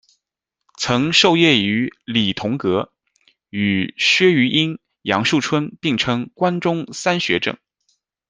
[0.79, 2.91] 曾授业于李桐阁，
[3.51, 7.55] 与薛于瑛、杨树椿并称“关中三学正”。